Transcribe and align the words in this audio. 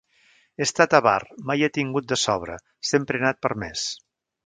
He 0.59 0.63
estat 0.65 0.95
avar, 0.99 1.19
mai 1.51 1.63
he 1.67 1.71
tingut 1.77 2.09
de 2.15 2.19
sobra, 2.25 2.59
sempre 2.93 3.21
he 3.23 3.27
anat 3.27 3.45
per 3.47 3.57
més. 3.67 3.89